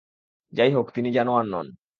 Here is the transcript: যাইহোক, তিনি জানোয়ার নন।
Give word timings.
যাইহোক, 0.53 0.87
তিনি 0.95 1.09
জানোয়ার 1.11 1.45
নন। 1.45 1.67